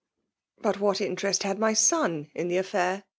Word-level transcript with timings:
"But 0.63 0.79
what 0.79 0.99
interest 0.99 1.43
had 1.43 1.59
my 1.59 1.73
son 1.73 2.31
in 2.33 2.47
the 2.47 2.57
af 2.57 2.71
fidr 2.71 3.03